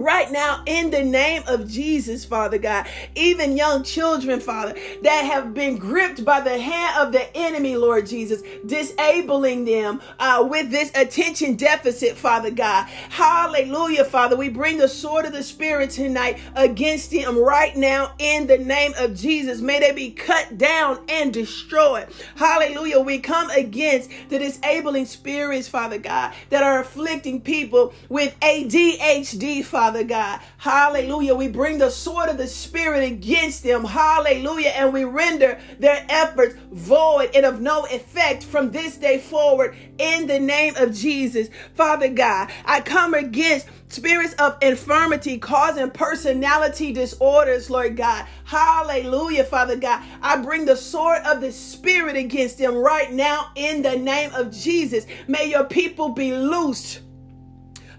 right 0.00 0.30
now 0.30 0.62
in 0.66 0.90
the 0.90 1.02
name 1.02 1.42
of 1.46 1.68
Jesus, 1.68 2.24
Father 2.24 2.58
God. 2.58 2.86
Even 3.14 3.56
young 3.56 3.82
children, 3.82 4.40
Father, 4.40 4.74
that 5.02 5.22
have 5.24 5.52
been 5.52 5.76
gripped 5.76 6.24
by 6.24 6.40
the 6.40 6.58
hand 6.58 6.98
of 6.98 7.12
the 7.12 7.36
enemy, 7.36 7.76
Lord 7.76 8.06
Jesus, 8.06 8.42
disabling 8.64 9.64
them 9.64 10.00
uh, 10.18 10.46
with 10.48 10.70
this 10.70 10.90
attention 10.94 11.56
deficit, 11.56 12.16
Father 12.16 12.50
God. 12.50 12.86
Hallelujah, 13.10 14.04
Father. 14.04 14.36
We 14.36 14.48
bring 14.48 14.78
the 14.78 14.88
sword 14.88 15.26
of 15.26 15.32
the 15.32 15.42
Spirit 15.42 15.90
tonight 15.90 16.38
against 16.56 17.10
them 17.10 17.38
right 17.38 17.76
now 17.76 18.14
in 18.18 18.46
the 18.46 18.58
name 18.58 18.94
of 18.98 19.14
Jesus. 19.14 19.60
May 19.60 19.80
they 19.80 19.92
be 19.92 20.10
cut 20.10 20.56
down 20.56 21.00
and 21.08 21.32
destroyed. 21.32 22.08
Hallelujah. 22.36 23.00
We 23.00 23.18
come 23.18 23.50
against 23.50 24.10
the 24.28 24.38
disabling 24.38 25.06
spirits, 25.06 25.68
Father 25.68 25.98
God, 25.98 26.32
that 26.50 26.62
are 26.62 26.80
afflicting 26.80 27.40
people 27.40 27.92
with 28.08 28.38
ADHD, 28.40 29.64
Father. 29.64 29.81
Father 29.82 30.04
God. 30.04 30.38
Hallelujah. 30.58 31.34
We 31.34 31.48
bring 31.48 31.78
the 31.78 31.90
sword 31.90 32.28
of 32.28 32.38
the 32.38 32.46
Spirit 32.46 33.02
against 33.02 33.64
them. 33.64 33.82
Hallelujah. 33.84 34.68
And 34.68 34.92
we 34.92 35.02
render 35.02 35.58
their 35.80 36.06
efforts 36.08 36.54
void 36.70 37.30
and 37.34 37.44
of 37.44 37.60
no 37.60 37.84
effect 37.86 38.44
from 38.44 38.70
this 38.70 38.96
day 38.96 39.18
forward 39.18 39.74
in 39.98 40.28
the 40.28 40.38
name 40.38 40.76
of 40.76 40.94
Jesus. 40.94 41.48
Father 41.74 42.10
God, 42.10 42.52
I 42.64 42.80
come 42.80 43.14
against 43.14 43.66
spirits 43.88 44.34
of 44.34 44.56
infirmity 44.62 45.38
causing 45.38 45.90
personality 45.90 46.92
disorders, 46.92 47.68
Lord 47.68 47.96
God. 47.96 48.24
Hallelujah, 48.44 49.42
Father 49.42 49.74
God. 49.74 50.00
I 50.22 50.36
bring 50.36 50.64
the 50.64 50.76
sword 50.76 51.22
of 51.26 51.40
the 51.40 51.50
Spirit 51.50 52.14
against 52.14 52.58
them 52.58 52.76
right 52.76 53.12
now 53.12 53.50
in 53.56 53.82
the 53.82 53.96
name 53.96 54.32
of 54.32 54.52
Jesus. 54.52 55.06
May 55.26 55.50
your 55.50 55.64
people 55.64 56.10
be 56.10 56.32
loosed 56.32 57.00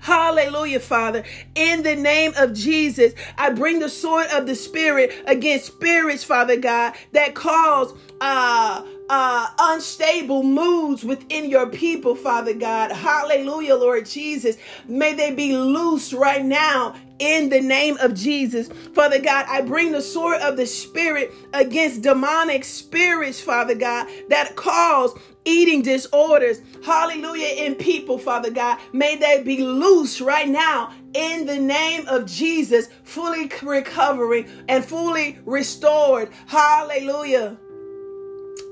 Hallelujah, 0.03 0.81
Father. 0.81 1.23
In 1.55 1.83
the 1.83 1.95
name 1.95 2.33
of 2.37 2.53
Jesus, 2.53 3.13
I 3.37 3.51
bring 3.51 3.79
the 3.79 3.89
sword 3.89 4.27
of 4.33 4.47
the 4.47 4.55
Spirit 4.55 5.13
against 5.27 5.65
spirits, 5.67 6.25
Father 6.25 6.57
God, 6.57 6.93
that 7.13 7.35
cause 7.35 7.93
uh 8.21 8.85
uh, 9.09 9.47
unstable 9.59 10.43
moods 10.43 11.03
within 11.03 11.49
your 11.49 11.67
people, 11.67 12.15
Father 12.15 12.53
God. 12.53 12.91
Hallelujah, 12.91 13.75
Lord 13.75 14.05
Jesus. 14.05 14.57
May 14.87 15.13
they 15.13 15.33
be 15.33 15.57
loose 15.57 16.13
right 16.13 16.43
now 16.43 16.95
in 17.19 17.49
the 17.49 17.61
name 17.61 17.97
of 17.97 18.13
Jesus. 18.13 18.69
Father 18.93 19.19
God, 19.19 19.45
I 19.47 19.61
bring 19.61 19.91
the 19.91 20.01
sword 20.01 20.41
of 20.41 20.57
the 20.57 20.65
Spirit 20.65 21.33
against 21.53 22.01
demonic 22.01 22.63
spirits, 22.63 23.39
Father 23.39 23.75
God, 23.75 24.07
that 24.29 24.55
cause 24.55 25.17
eating 25.45 25.81
disorders. 25.81 26.61
Hallelujah, 26.83 27.65
in 27.65 27.75
people, 27.75 28.17
Father 28.17 28.51
God. 28.51 28.79
May 28.93 29.15
they 29.15 29.43
be 29.43 29.57
loose 29.63 30.21
right 30.21 30.47
now 30.47 30.93
in 31.13 31.45
the 31.45 31.59
name 31.59 32.07
of 32.07 32.25
Jesus, 32.25 32.89
fully 33.03 33.51
recovering 33.61 34.47
and 34.67 34.83
fully 34.83 35.39
restored. 35.45 36.29
Hallelujah. 36.47 37.57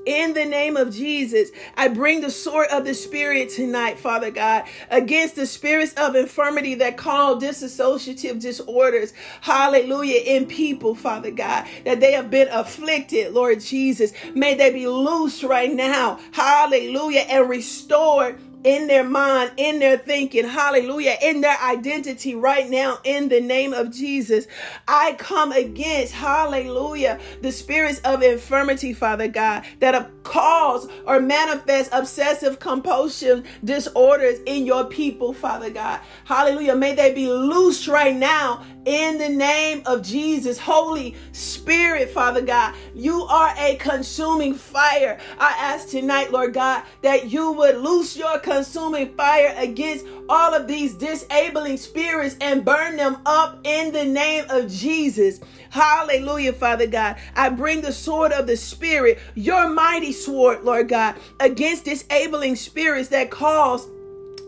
In 0.04 0.34
the 0.34 0.44
name 0.44 0.76
of 0.76 0.92
Jesus, 0.92 1.50
I 1.76 1.88
bring 1.88 2.20
the 2.22 2.30
sword 2.30 2.68
of 2.72 2.84
the 2.84 2.94
Spirit 2.94 3.50
tonight, 3.50 3.98
Father 3.98 4.30
God, 4.32 4.64
against 4.90 5.36
the 5.36 5.46
spirits 5.46 5.92
of 5.94 6.16
infirmity 6.16 6.74
that 6.76 6.96
call 6.96 7.40
dissociative 7.40 8.40
disorders. 8.40 9.12
Hallelujah. 9.42 10.20
In 10.20 10.46
people, 10.46 10.94
Father 10.96 11.30
God, 11.30 11.68
that 11.84 12.00
they 12.00 12.12
have 12.12 12.30
been 12.30 12.48
afflicted, 12.50 13.32
Lord 13.32 13.60
Jesus. 13.60 14.12
May 14.34 14.54
they 14.54 14.72
be 14.72 14.88
loosed 14.88 15.44
right 15.44 15.72
now. 15.72 16.18
Hallelujah. 16.32 17.20
And 17.28 17.48
restored 17.48 18.40
in 18.64 18.86
their 18.86 19.04
mind, 19.04 19.52
in 19.56 19.78
their 19.78 19.98
thinking, 19.98 20.46
hallelujah, 20.46 21.16
in 21.22 21.40
their 21.40 21.58
identity 21.60 22.34
right 22.34 22.68
now 22.68 22.98
in 23.04 23.28
the 23.28 23.40
name 23.40 23.72
of 23.72 23.90
Jesus. 23.90 24.46
I 24.86 25.14
come 25.18 25.52
against, 25.52 26.12
hallelujah, 26.12 27.18
the 27.40 27.52
spirits 27.52 28.00
of 28.00 28.22
infirmity, 28.22 28.92
Father 28.92 29.28
God, 29.28 29.64
that 29.80 29.94
have 29.94 30.10
caused 30.22 30.90
or 31.06 31.20
manifest 31.20 31.90
obsessive 31.92 32.58
compulsion 32.58 33.44
disorders 33.64 34.38
in 34.46 34.66
your 34.66 34.84
people, 34.84 35.32
Father 35.32 35.70
God. 35.70 36.00
Hallelujah. 36.24 36.76
May 36.76 36.94
they 36.94 37.12
be 37.12 37.28
loosed 37.28 37.88
right 37.88 38.14
now 38.14 38.64
in 38.84 39.18
the 39.18 39.28
name 39.28 39.82
of 39.86 40.02
Jesus. 40.02 40.58
Holy 40.58 41.14
Spirit, 41.32 42.10
Father 42.10 42.42
God, 42.42 42.74
you 42.94 43.22
are 43.22 43.54
a 43.58 43.76
consuming 43.76 44.54
fire. 44.54 45.18
I 45.38 45.54
ask 45.58 45.88
tonight, 45.88 46.32
Lord 46.32 46.54
God, 46.54 46.82
that 47.02 47.30
you 47.30 47.52
would 47.52 47.76
loose 47.78 48.16
your 48.16 48.38
consuming 48.38 49.14
fire 49.14 49.54
against 49.56 50.06
all 50.28 50.54
of 50.54 50.66
these 50.66 50.94
disabling 50.94 51.76
spirits 51.76 52.36
and 52.40 52.64
burn 52.64 52.96
them 52.96 53.18
up 53.26 53.60
in 53.64 53.92
the 53.92 54.04
name 54.04 54.44
of 54.50 54.70
Jesus. 54.70 55.40
Hallelujah, 55.70 56.52
Father 56.52 56.86
God. 56.86 57.16
I 57.34 57.48
bring 57.48 57.80
the 57.80 57.92
sword 57.92 58.32
of 58.32 58.46
the 58.46 58.56
Spirit, 58.56 59.18
your 59.34 59.68
mighty 59.68 60.12
sword, 60.12 60.64
Lord 60.64 60.88
God, 60.88 61.16
against 61.40 61.84
disabling 61.84 62.56
spirits 62.56 63.08
that 63.08 63.30
cause 63.30 63.88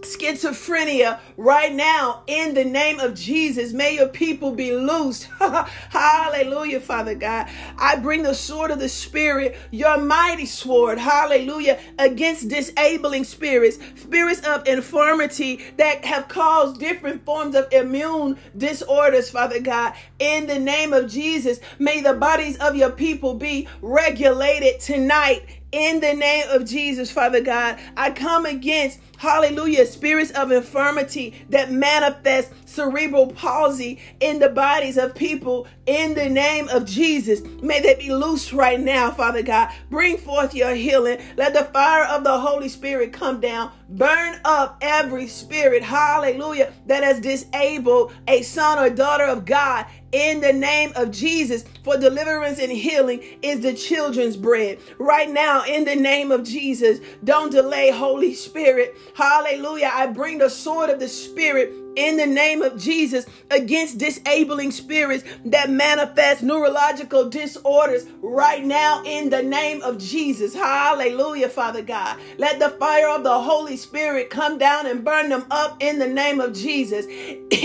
schizophrenia 0.05 1.19
right 1.37 1.73
now 1.73 2.23
in 2.27 2.55
the 2.55 2.65
name 2.65 3.01
of 3.01 3.15
Jesus. 3.15 3.73
May 3.73 3.97
your 3.97 4.09
people 4.09 4.53
be 4.53 4.75
loosed. 4.75 5.25
hallelujah, 5.39 6.81
Father 6.81 7.15
God. 7.15 7.49
I 7.79 7.97
bring 7.97 8.23
the 8.23 8.35
sword 8.35 8.71
of 8.71 8.79
the 8.79 8.89
Spirit, 8.89 9.57
your 9.71 9.99
mighty 9.99 10.47
sword, 10.47 10.99
hallelujah, 10.99 11.79
against 11.99 12.49
disabling 12.49 13.25
spirits, 13.25 13.79
spirits 13.97 14.41
of 14.47 14.67
infirmity 14.67 15.65
that 15.77 16.05
have 16.05 16.29
caused 16.29 16.79
different 16.79 17.25
forms 17.25 17.55
of 17.55 17.73
immune 17.73 18.39
disorders, 18.57 19.31
Father 19.31 19.61
God. 19.61 19.95
In 20.19 20.47
the 20.47 20.59
name 20.59 20.93
of 20.93 21.11
Jesus, 21.11 21.61
may 21.79 22.01
the 22.01 22.15
bodies 22.15 22.57
of 22.59 22.77
your 22.77 22.91
people 22.91 23.35
be 23.35 23.69
regulated 23.81 24.81
tonight 24.81 25.61
in 25.75 25.99
the 25.99 26.15
name 26.15 26.45
of 26.51 26.65
Jesus, 26.65 27.11
Father 27.11 27.41
God. 27.41 27.81
I 27.97 28.13
come 28.13 28.47
against 28.47 29.01
hallelujah, 29.19 29.87
spirits 29.87 30.31
of 30.31 30.53
infirmity 30.53 31.35
that 31.51 31.73
manifest 31.73 32.53
cerebral 32.69 33.33
palsy 33.33 33.99
in 34.21 34.39
the 34.39 34.49
bodies 34.49 34.97
of 34.97 35.17
people 35.17 35.67
in 35.87 36.15
the 36.15 36.29
name 36.29 36.69
of 36.69 36.85
Jesus. 36.85 37.43
May 37.63 37.81
they 37.81 37.95
be 37.95 38.13
loose 38.13 38.53
right 38.53 38.81
now, 38.81 39.11
Father 39.11 39.43
God. 39.43 39.73
Bring 39.91 40.17
forth 40.17 40.55
your 40.55 40.75
healing. 40.75 41.19
Let 41.37 41.55
the 41.55 41.65
fire 41.65 42.05
of 42.05 42.25
the 42.25 42.39
Holy 42.39 42.69
Spirit 42.69 43.13
come 43.13 43.41
down. 43.41 43.73
Burn 43.89 44.41
up 44.45 44.79
every 44.81 45.27
spirit, 45.27 45.83
hallelujah, 45.83 46.73
that 46.87 47.05
has 47.05 47.21
disabled 47.21 48.13
a 48.27 48.43
son 48.43 48.79
or 48.79 48.91
daughter 48.91 49.25
of 49.25 49.45
God 49.45 49.87
in 50.13 50.41
the 50.41 50.53
name 50.53 50.93
of 50.97 51.11
Jesus. 51.11 51.65
For 51.83 51.97
deliverance 51.97 52.59
and 52.59 52.73
healing 52.73 53.23
is 53.43 53.61
the 53.61 53.75
children's 53.75 54.37
bread. 54.37 54.79
Right 54.99 55.31
now, 55.31 55.65
in 55.65 55.85
the 55.85 55.97
name 55.97 56.31
of 56.31 56.45
Jesus, 56.45 57.01
don't 57.25 57.53
delay, 57.53 57.91
Holy 57.91 58.35
Spirit. 58.35 58.97
Hallelujah. 59.15 59.91
I 59.93 60.07
bring 60.07 60.39
the 60.39 60.49
sword 60.49 60.89
of 60.89 60.99
the 61.01 61.09
Spirit 61.09 61.73
in 61.97 62.17
the 62.17 62.27
name 62.27 62.63
of 62.63 62.79
Jesus 62.79 63.27
against 63.51 63.99
disabling 63.99 64.71
spirits 64.71 65.25
that 65.47 65.71
manifest 65.71 66.43
neurological 66.43 67.29
disorders 67.29 68.07
right 68.23 68.65
now 68.65 69.03
in 69.05 69.31
the 69.31 69.43
name 69.43 69.83
of 69.83 69.99
Jesus. 69.99 70.55
Hallelujah, 70.55 71.49
Father 71.49 71.83
God. 71.83 72.19
Let 72.39 72.59
the 72.59 72.71
fire 72.71 73.09
of 73.09 73.23
the 73.25 73.41
Holy 73.41 73.77
Spirit 73.77 74.31
come 74.31 74.59
down 74.59 74.87
and 74.87 75.05
burn 75.05 75.29
them 75.29 75.47
up 75.51 75.83
in 75.83 75.99
the 75.99 76.09
name 76.09 76.41
of 76.41 76.55
Jesus. 76.55 77.07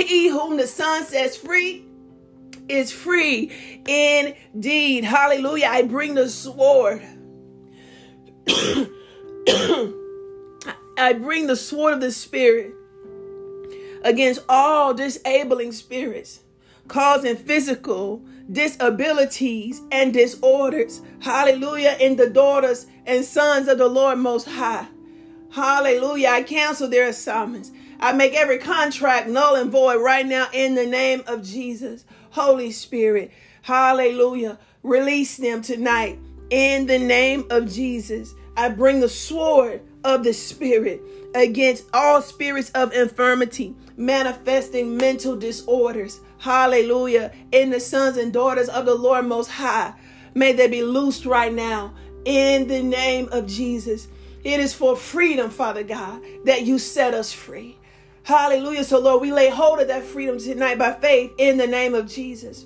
He 0.09 0.29
whom 0.29 0.57
the 0.57 0.67
Son 0.67 1.03
sets 1.03 1.37
free 1.37 1.85
is 2.67 2.91
free 2.91 3.51
indeed. 3.87 5.03
Hallelujah. 5.03 5.67
I 5.67 5.83
bring 5.83 6.15
the 6.15 6.29
sword. 6.29 7.01
I 10.97 11.13
bring 11.13 11.47
the 11.47 11.55
sword 11.55 11.93
of 11.93 12.01
the 12.01 12.11
Spirit 12.11 12.73
against 14.03 14.43
all 14.49 14.93
disabling 14.93 15.71
spirits, 15.71 16.41
causing 16.87 17.35
physical 17.35 18.21
disabilities 18.51 19.81
and 19.91 20.13
disorders. 20.13 21.01
Hallelujah. 21.19 21.97
In 21.99 22.15
the 22.15 22.29
daughters 22.29 22.87
and 23.05 23.23
sons 23.23 23.67
of 23.67 23.77
the 23.77 23.87
Lord 23.87 24.17
Most 24.17 24.47
High. 24.47 24.87
Hallelujah. 25.51 26.29
I 26.29 26.43
cancel 26.43 26.87
their 26.87 27.07
assignments. 27.07 27.71
I 27.99 28.13
make 28.13 28.33
every 28.33 28.59
contract 28.59 29.27
null 29.27 29.55
and 29.55 29.71
void 29.71 29.97
right 29.97 30.25
now 30.25 30.47
in 30.53 30.75
the 30.75 30.85
name 30.85 31.23
of 31.27 31.43
Jesus. 31.43 32.05
Holy 32.31 32.71
Spirit. 32.71 33.31
Hallelujah. 33.61 34.57
Release 34.83 35.37
them 35.37 35.61
tonight 35.61 36.17
in 36.49 36.85
the 36.85 36.99
name 36.99 37.45
of 37.49 37.71
Jesus. 37.71 38.33
I 38.55 38.69
bring 38.69 38.99
the 38.99 39.09
sword 39.09 39.81
of 40.03 40.23
the 40.23 40.33
Spirit 40.33 41.01
against 41.35 41.85
all 41.93 42.21
spirits 42.21 42.69
of 42.71 42.93
infirmity, 42.93 43.75
manifesting 43.97 44.97
mental 44.97 45.35
disorders. 45.35 46.19
Hallelujah. 46.39 47.31
In 47.51 47.69
the 47.69 47.79
sons 47.79 48.17
and 48.17 48.31
daughters 48.31 48.69
of 48.69 48.85
the 48.85 48.95
Lord 48.95 49.25
Most 49.25 49.49
High. 49.49 49.93
May 50.33 50.53
they 50.53 50.67
be 50.67 50.83
loosed 50.83 51.25
right 51.25 51.53
now 51.53 51.93
in 52.25 52.67
the 52.67 52.81
name 52.81 53.29
of 53.31 53.47
Jesus. 53.47 54.07
It 54.43 54.59
is 54.59 54.73
for 54.73 54.95
freedom, 54.95 55.49
Father 55.49 55.83
God, 55.83 56.21
that 56.45 56.63
you 56.63 56.79
set 56.79 57.13
us 57.13 57.33
free. 57.33 57.77
Hallelujah. 58.23 58.83
So, 58.83 58.99
Lord, 58.99 59.21
we 59.21 59.31
lay 59.31 59.49
hold 59.49 59.79
of 59.79 59.87
that 59.87 60.03
freedom 60.03 60.37
tonight 60.39 60.77
by 60.77 60.93
faith 60.93 61.31
in 61.37 61.57
the 61.57 61.67
name 61.67 61.93
of 61.93 62.07
Jesus. 62.07 62.65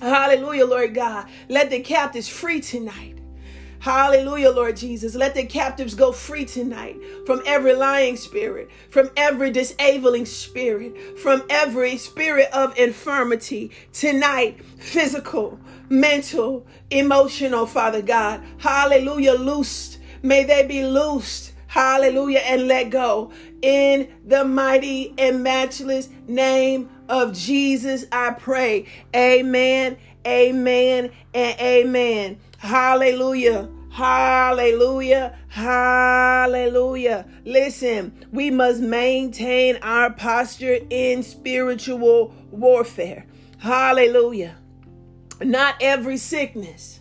Hallelujah, 0.00 0.66
Lord 0.66 0.94
God. 0.94 1.26
Let 1.48 1.70
the 1.70 1.80
captives 1.80 2.28
free 2.28 2.60
tonight. 2.60 3.18
Hallelujah, 3.80 4.50
Lord 4.50 4.76
Jesus. 4.76 5.14
Let 5.14 5.34
the 5.34 5.44
captives 5.44 5.94
go 5.94 6.12
free 6.12 6.44
tonight 6.44 6.96
from 7.24 7.42
every 7.46 7.74
lying 7.74 8.16
spirit, 8.16 8.70
from 8.90 9.10
every 9.16 9.50
disabling 9.50 10.26
spirit, 10.26 11.18
from 11.18 11.44
every 11.50 11.96
spirit 11.98 12.48
of 12.52 12.76
infirmity 12.78 13.70
tonight, 13.92 14.64
physical, 14.78 15.60
mental, 15.88 16.66
emotional, 16.90 17.66
Father 17.66 18.02
God. 18.02 18.42
Hallelujah, 18.58 19.34
loosed. 19.34 19.98
May 20.22 20.44
they 20.44 20.66
be 20.66 20.84
loosed. 20.84 21.52
Hallelujah, 21.68 22.38
and 22.40 22.68
let 22.68 22.90
go. 22.90 23.32
In 23.60 24.08
the 24.24 24.44
mighty 24.44 25.12
and 25.18 25.42
matchless 25.42 26.08
name 26.26 26.88
of 27.08 27.34
Jesus, 27.34 28.06
I 28.10 28.30
pray. 28.30 28.86
Amen, 29.14 29.98
amen, 30.26 31.10
and 31.34 31.60
amen. 31.60 32.40
Hallelujah. 32.58 33.68
Hallelujah. 33.90 35.38
Hallelujah. 35.48 37.26
Listen, 37.44 38.26
we 38.30 38.50
must 38.50 38.80
maintain 38.80 39.78
our 39.82 40.10
posture 40.12 40.78
in 40.90 41.22
spiritual 41.22 42.34
warfare. 42.50 43.26
Hallelujah. 43.58 44.56
Not 45.40 45.76
every 45.80 46.16
sickness, 46.18 47.00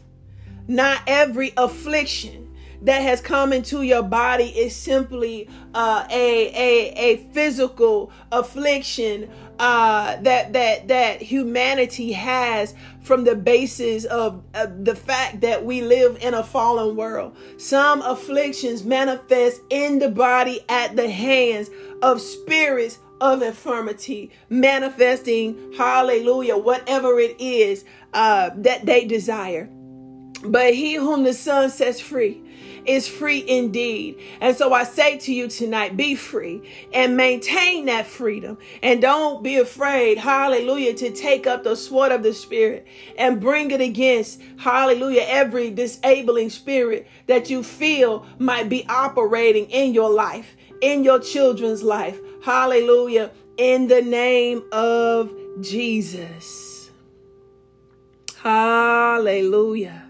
not 0.67 1.01
every 1.07 1.53
affliction 1.57 2.45
that 2.81 3.01
has 3.01 3.19
come 3.19 3.51
into 3.51 3.81
your 3.81 4.03
body 4.03 4.45
is 4.45 4.75
simply 4.75 5.49
uh, 5.73 6.05
a, 6.09 6.47
a 6.49 6.93
a 6.93 7.17
physical 7.33 8.11
affliction 8.31 9.29
uh, 9.59 10.17
that 10.21 10.53
that 10.53 10.87
that 10.87 11.21
humanity 11.21 12.11
has 12.11 12.73
from 13.01 13.23
the 13.23 13.35
basis 13.35 14.05
of 14.05 14.43
uh, 14.53 14.67
the 14.81 14.95
fact 14.95 15.41
that 15.41 15.63
we 15.63 15.81
live 15.81 16.17
in 16.21 16.33
a 16.33 16.43
fallen 16.43 16.95
world. 16.95 17.35
Some 17.57 18.01
afflictions 18.01 18.83
manifest 18.83 19.61
in 19.69 19.99
the 19.99 20.09
body 20.09 20.61
at 20.67 20.95
the 20.95 21.09
hands 21.09 21.69
of 22.01 22.21
spirits 22.21 22.99
of 23.21 23.41
infirmity, 23.41 24.31
manifesting, 24.49 25.73
hallelujah, 25.77 26.57
whatever 26.57 27.19
it 27.19 27.39
is 27.39 27.85
uh, 28.13 28.49
that 28.55 28.85
they 28.85 29.05
desire. 29.05 29.69
But 30.43 30.73
he 30.73 30.95
whom 30.95 31.23
the 31.23 31.33
Son 31.33 31.69
sets 31.69 31.99
free 31.99 32.44
is 32.85 33.07
free 33.07 33.43
indeed. 33.47 34.19
And 34.41 34.55
so 34.55 34.73
I 34.73 34.83
say 34.83 35.17
to 35.19 35.33
you 35.33 35.47
tonight, 35.47 35.97
be 35.97 36.15
free 36.15 36.69
and 36.93 37.17
maintain 37.17 37.85
that 37.85 38.07
freedom. 38.07 38.57
And 38.81 39.01
don't 39.01 39.43
be 39.43 39.57
afraid, 39.57 40.17
hallelujah, 40.17 40.93
to 40.95 41.11
take 41.11 41.47
up 41.47 41.63
the 41.63 41.75
sword 41.75 42.11
of 42.11 42.23
the 42.23 42.33
Spirit 42.33 42.85
and 43.17 43.41
bring 43.41 43.71
it 43.71 43.81
against, 43.81 44.41
hallelujah, 44.57 45.25
every 45.27 45.71
disabling 45.71 46.49
spirit 46.49 47.07
that 47.27 47.49
you 47.49 47.63
feel 47.63 48.25
might 48.39 48.69
be 48.69 48.85
operating 48.87 49.65
in 49.69 49.93
your 49.93 50.09
life, 50.09 50.55
in 50.81 51.03
your 51.03 51.19
children's 51.19 51.83
life. 51.83 52.19
Hallelujah. 52.43 53.31
In 53.57 53.87
the 53.87 54.01
name 54.01 54.63
of 54.71 55.33
Jesus. 55.61 56.91
Hallelujah. 58.37 60.04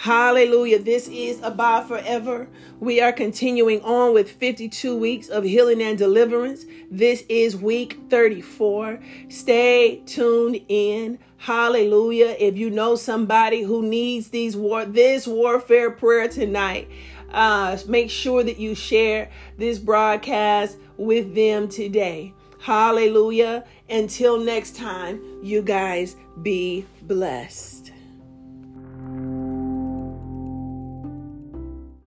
Hallelujah. 0.00 0.78
This 0.78 1.08
is 1.08 1.42
Abide 1.42 1.86
Forever. 1.86 2.48
We 2.78 3.02
are 3.02 3.12
continuing 3.12 3.82
on 3.82 4.14
with 4.14 4.30
52 4.32 4.96
weeks 4.96 5.28
of 5.28 5.44
healing 5.44 5.82
and 5.82 5.98
deliverance. 5.98 6.64
This 6.90 7.22
is 7.28 7.54
week 7.54 7.98
34. 8.08 8.98
Stay 9.28 10.00
tuned 10.06 10.58
in. 10.68 11.18
Hallelujah. 11.36 12.34
If 12.38 12.56
you 12.56 12.70
know 12.70 12.96
somebody 12.96 13.60
who 13.60 13.82
needs 13.82 14.30
these 14.30 14.56
war 14.56 14.86
this 14.86 15.26
warfare 15.26 15.90
prayer 15.90 16.28
tonight, 16.28 16.88
uh, 17.30 17.76
make 17.86 18.08
sure 18.08 18.42
that 18.42 18.58
you 18.58 18.74
share 18.74 19.28
this 19.58 19.78
broadcast 19.78 20.78
with 20.96 21.34
them 21.34 21.68
today. 21.68 22.32
Hallelujah. 22.58 23.66
Until 23.90 24.38
next 24.38 24.76
time, 24.76 25.20
you 25.42 25.60
guys 25.60 26.16
be 26.42 26.86
blessed. 27.02 27.79